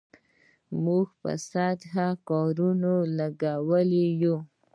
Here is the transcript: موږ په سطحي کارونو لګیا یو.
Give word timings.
موږ 0.83 1.07
په 1.21 1.31
سطحي 1.47 2.07
کارونو 2.29 2.93
لګیا 3.17 3.55
یو. 4.23 4.35